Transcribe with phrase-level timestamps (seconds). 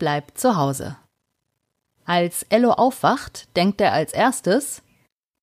[0.00, 0.96] bleibt zu Hause.
[2.04, 4.82] Als Ello aufwacht, denkt er als erstes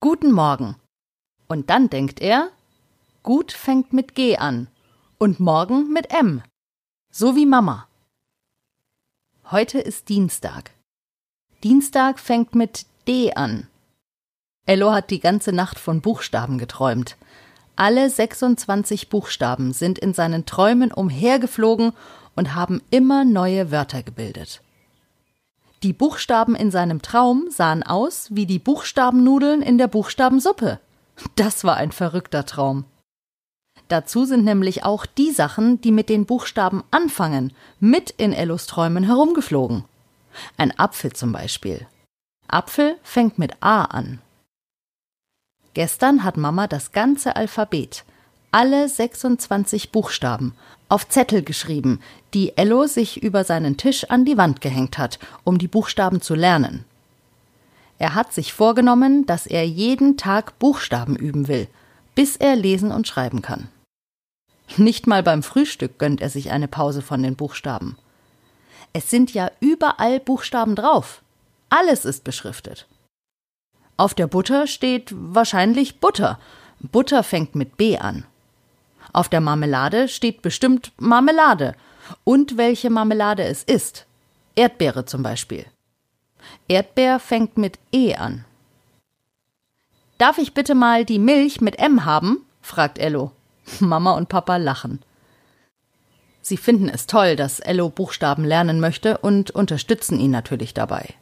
[0.01, 0.75] Guten Morgen.
[1.47, 2.49] Und dann denkt er
[3.23, 4.67] Gut fängt mit G an
[5.17, 6.43] und morgen mit M.
[7.09, 7.87] So wie Mama.
[9.49, 10.71] Heute ist Dienstag.
[11.63, 13.67] Dienstag fängt mit D an.
[14.65, 17.15] Ello hat die ganze Nacht von Buchstaben geträumt.
[17.75, 21.93] Alle 26 Buchstaben sind in seinen Träumen umhergeflogen
[22.37, 24.61] und haben immer neue Wörter gebildet.
[25.83, 30.79] Die Buchstaben in seinem Traum sahen aus wie die Buchstabennudeln in der Buchstabensuppe.
[31.35, 32.85] Das war ein verrückter Traum.
[33.87, 39.03] Dazu sind nämlich auch die Sachen, die mit den Buchstaben anfangen, mit in Ellos Träumen
[39.03, 39.85] herumgeflogen.
[40.57, 41.87] Ein Apfel zum Beispiel.
[42.47, 44.19] Apfel fängt mit A an.
[45.73, 48.03] Gestern hat Mama das ganze Alphabet,
[48.51, 50.53] alle 26 Buchstaben,
[50.89, 51.99] auf Zettel geschrieben,
[52.33, 56.35] die Ello sich über seinen Tisch an die Wand gehängt hat, um die Buchstaben zu
[56.35, 56.85] lernen.
[57.99, 61.67] Er hat sich vorgenommen, dass er jeden Tag Buchstaben üben will,
[62.15, 63.69] bis er lesen und schreiben kann.
[64.75, 67.97] Nicht mal beim Frühstück gönnt er sich eine Pause von den Buchstaben.
[68.93, 71.21] Es sind ja überall Buchstaben drauf.
[71.69, 72.87] Alles ist beschriftet.
[73.97, 76.39] Auf der Butter steht wahrscheinlich Butter.
[76.79, 78.25] Butter fängt mit B an.
[79.13, 81.75] Auf der Marmelade steht bestimmt Marmelade.
[82.23, 84.05] Und welche Marmelade es ist.
[84.55, 85.65] Erdbeere zum Beispiel.
[86.67, 88.45] Erdbeer fängt mit E an.
[90.17, 92.45] Darf ich bitte mal die Milch mit M haben?
[92.61, 93.31] fragt Ello.
[93.79, 95.01] Mama und Papa lachen.
[96.41, 101.13] Sie finden es toll, dass Ello Buchstaben lernen möchte und unterstützen ihn natürlich dabei.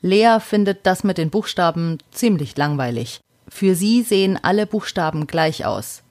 [0.00, 3.20] Lea findet das mit den Buchstaben ziemlich langweilig.
[3.48, 6.04] Für sie sehen alle Buchstaben gleich aus.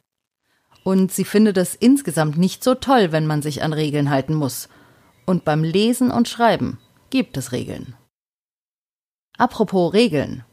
[0.88, 4.70] Und sie findet es insgesamt nicht so toll, wenn man sich an Regeln halten muss.
[5.26, 6.80] Und beim Lesen und Schreiben
[7.10, 7.94] gibt es Regeln.
[9.38, 10.46] Apropos Regeln.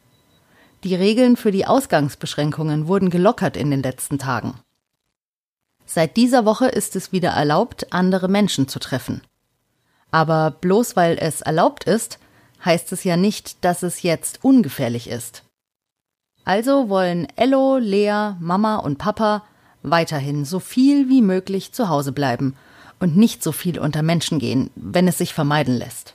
[0.82, 4.59] Die Regeln für die Ausgangsbeschränkungen wurden gelockert in den letzten Tagen.
[5.86, 9.22] Seit dieser Woche ist es wieder erlaubt, andere Menschen zu treffen.
[10.10, 12.19] Aber bloß weil es erlaubt ist,
[12.64, 15.44] heißt es ja nicht, dass es jetzt ungefährlich ist.
[16.44, 19.44] Also wollen Ello, Lea, Mama und Papa
[19.84, 22.56] weiterhin so viel wie möglich zu Hause bleiben
[22.99, 26.15] und nicht so viel unter Menschen gehen, wenn es sich vermeiden lässt.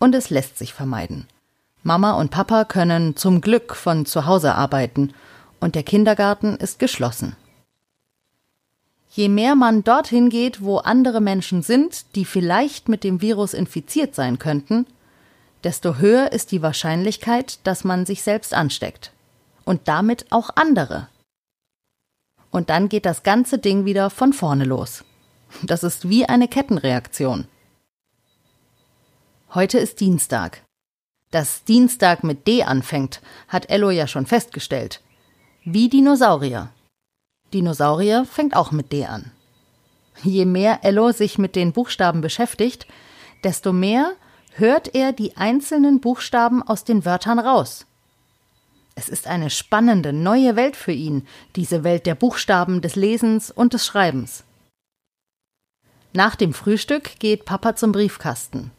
[0.00, 1.26] Und es lässt sich vermeiden.
[1.82, 5.12] Mama und Papa können zum Glück von zu Hause arbeiten
[5.60, 7.36] und der Kindergarten ist geschlossen.
[9.10, 14.14] Je mehr man dorthin geht, wo andere Menschen sind, die vielleicht mit dem Virus infiziert
[14.14, 14.86] sein könnten,
[15.62, 19.12] desto höher ist die Wahrscheinlichkeit, dass man sich selbst ansteckt.
[19.64, 21.08] Und damit auch andere.
[22.54, 25.04] Und dann geht das ganze Ding wieder von vorne los.
[25.64, 27.48] Das ist wie eine Kettenreaktion.
[29.52, 30.62] Heute ist Dienstag.
[31.32, 35.02] Dass Dienstag mit D anfängt, hat Ello ja schon festgestellt.
[35.64, 36.70] Wie Dinosaurier.
[37.52, 39.32] Dinosaurier fängt auch mit D an.
[40.22, 42.86] Je mehr Ello sich mit den Buchstaben beschäftigt,
[43.42, 44.12] desto mehr
[44.52, 47.84] hört er die einzelnen Buchstaben aus den Wörtern raus.
[48.96, 53.74] Es ist eine spannende, neue Welt für ihn, diese Welt der Buchstaben, des Lesens und
[53.74, 54.44] des Schreibens.
[56.12, 58.70] Nach dem Frühstück geht Papa zum Briefkasten.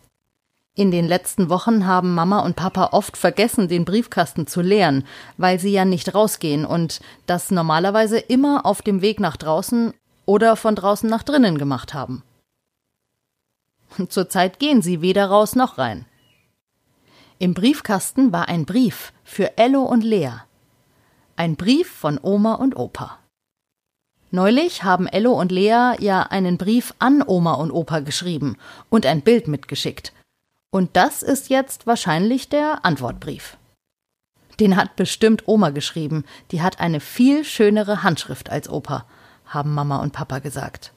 [0.73, 5.05] In den letzten Wochen haben Mama und Papa oft vergessen, den Briefkasten zu leeren,
[5.37, 9.93] weil sie ja nicht rausgehen und das normalerweise immer auf dem Weg nach draußen
[10.25, 12.23] oder von draußen nach drinnen gemacht haben.
[14.09, 16.05] Zurzeit gehen sie weder raus noch rein.
[17.37, 20.31] Im Briefkasten war ein Brief für Ello und Lea.
[21.35, 23.19] Ein Brief von Oma und Opa.
[24.31, 28.57] Neulich haben Ello und Lea ja einen Brief an Oma und Opa geschrieben
[28.89, 30.13] und ein Bild mitgeschickt,
[30.71, 33.57] und das ist jetzt wahrscheinlich der Antwortbrief.
[34.59, 39.05] Den hat bestimmt Oma geschrieben, die hat eine viel schönere Handschrift als Opa,
[39.45, 40.93] haben Mama und Papa gesagt.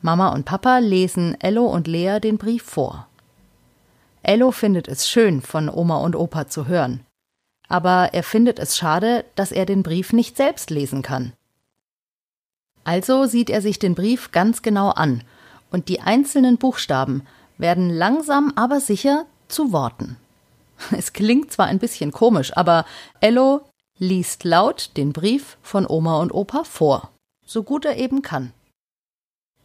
[0.00, 3.08] Mama und Papa lesen Ello und Lea den Brief vor.
[4.26, 7.06] Ello findet es schön, von Oma und Opa zu hören.
[7.68, 11.32] Aber er findet es schade, dass er den Brief nicht selbst lesen kann.
[12.82, 15.22] Also sieht er sich den Brief ganz genau an
[15.70, 17.22] und die einzelnen Buchstaben
[17.56, 20.16] werden langsam aber sicher zu Worten.
[20.96, 22.84] Es klingt zwar ein bisschen komisch, aber
[23.20, 23.60] Ello
[23.96, 27.12] liest laut den Brief von Oma und Opa vor,
[27.44, 28.52] so gut er eben kann.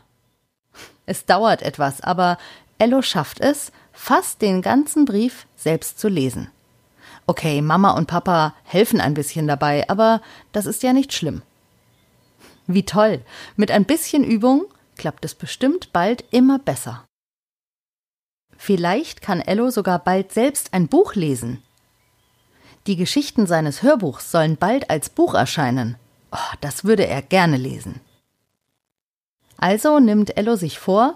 [1.07, 2.37] Es dauert etwas, aber
[2.79, 6.51] Ello schafft es, fast den ganzen Brief selbst zu lesen.
[7.29, 11.43] Okay, Mama und Papa helfen ein bisschen dabei, aber das ist ja nicht schlimm.
[12.67, 13.25] Wie toll.
[13.55, 14.65] Mit ein bisschen Übung
[14.97, 17.05] klappt es bestimmt bald immer besser.
[18.57, 21.63] Vielleicht kann Ello sogar bald selbst ein Buch lesen.
[22.87, 25.97] Die Geschichten seines Hörbuchs sollen bald als Buch erscheinen.
[26.31, 28.01] Oh, das würde er gerne lesen.
[29.59, 31.15] Also nimmt Ello sich vor,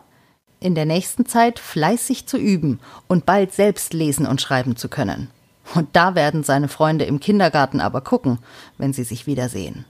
[0.58, 5.30] in der nächsten Zeit fleißig zu üben und bald selbst lesen und schreiben zu können.
[5.74, 8.38] Und da werden seine Freunde im Kindergarten aber gucken,
[8.76, 9.84] wenn sie sich wiedersehen.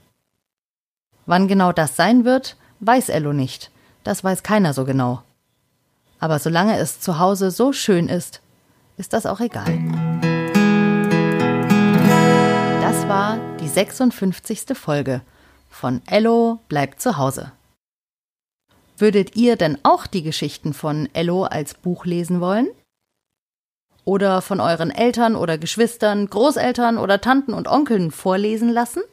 [1.25, 3.71] Wann genau das sein wird, weiß Ello nicht.
[4.03, 5.23] Das weiß keiner so genau.
[6.19, 8.41] Aber solange es zu Hause so schön ist,
[8.97, 9.79] ist das auch egal.
[12.91, 14.77] Das war die 56.
[14.77, 15.21] Folge
[15.69, 17.53] von Ello bleibt zu Hause.
[18.97, 22.67] Würdet ihr denn auch die Geschichten von Ello als Buch lesen wollen?
[24.03, 29.03] Oder von euren Eltern oder Geschwistern, Großeltern oder Tanten und Onkeln vorlesen lassen?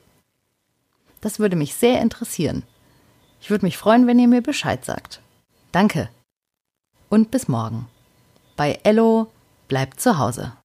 [1.20, 2.64] Das würde mich sehr interessieren.
[3.40, 5.20] Ich würde mich freuen, wenn ihr mir Bescheid sagt.
[5.70, 6.08] Danke.
[7.10, 7.86] Und bis morgen.
[8.56, 9.28] Bei Ello
[9.68, 10.52] bleibt zu Hause.